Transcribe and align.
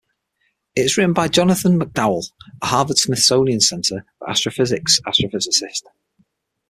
It 0.75 0.81
is 0.85 0.97
written 0.97 1.13
by 1.13 1.27
Jonathan 1.27 1.79
McDowell, 1.79 2.25
a 2.63 2.65
Harvard-Smithsonian 2.65 3.59
Center 3.61 4.03
for 4.17 4.31
Astrophysics 4.31 4.99
astrophysicist. 5.05 5.83